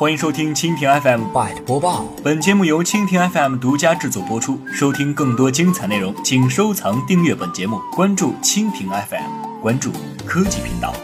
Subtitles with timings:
[0.00, 2.06] 欢迎收听蜻蜓 FM Byte 播报。
[2.24, 4.58] 本节目由蜻蜓 FM 独家制作播出。
[4.72, 9.92] 收听更多精彩内容，请收藏订阅本节目，关注蜻蜓 FM，关注
[10.24, 10.94] 科技频道。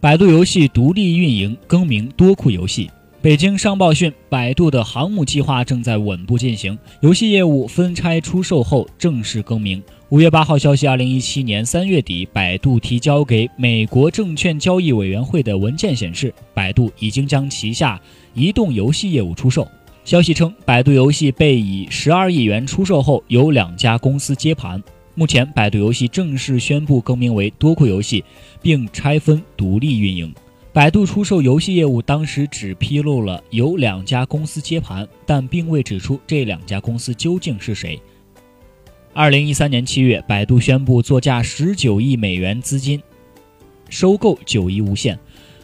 [0.00, 2.90] 百度游戏独立运营，更名多库游戏。
[3.24, 9.82] 北京商报讯，百度的航母计划正在稳步进行，游戏业务分拆出售后正式更名。
[10.10, 17.98] 五月八号消息，二零一七年三月底，百度提交给美国证券交易委员会的文件显示，百度已经将旗下
[18.34, 19.66] 移动游戏业务出售。
[20.04, 24.82] 消息称，百度游戏被以十二亿元出售后，由两家公司接盘。
[25.14, 28.22] 目前，百度游戏正式宣布更名为多库游戏，
[28.60, 30.30] 并拆分独立运营。
[30.74, 37.96] 百度出售游戏业务，当时只披露了有两家公司接盘，但并未指出这两家公司究竟是谁。
[39.12, 43.00] 二零一三年七月，百度宣布作价十九亿美元资金
[43.88, 45.16] 收购九一无线。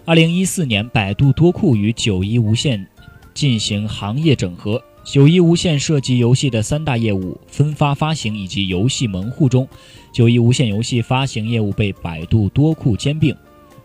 [0.05, 2.87] 二零一四年，百度多库与九一无线
[3.35, 4.81] 进行行业整合。
[5.03, 9.67] 九一无线涉及游戏的三大业务：分发、发行以及游戏门户中，
[10.13, 13.35] 九一无线游戏发行业务被百度多库兼并。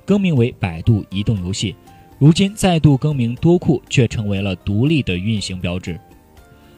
[0.05, 1.75] 更名为百度移动游戏，
[2.19, 5.99] 如今再度更名多库，却成为了独立的运行标志。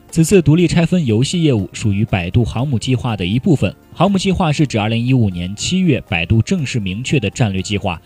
[0.10, 3.76] 此次独立拆分游戏业务属于百度航母计划的一部分。
[3.94, 8.02] 航母计划是指2015年7月百度正式明确的战略计划，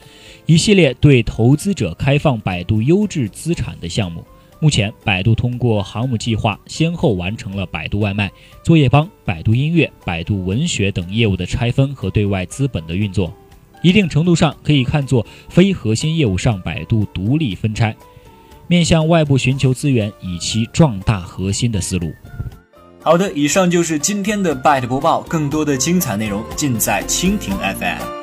[0.47, 4.25] 一系列对投资者开放百度优质资产的项目。
[4.59, 8.31] 目前，百度通过航母计划，先后完成了百度外卖、
[8.63, 13.31] 作业帮、百度音乐、百度文学等业务的拆分和对外资本的运作。
[13.81, 17.95] 一定程度上可以看作非核心业务上百度独立分拆，
[18.67, 22.11] 面向外部寻求资源，以其壮大核心的思路。
[23.03, 28.20] 好的，以上就是今天的 Byte 播报，更多的精彩内容尽在蜻蜓 FM。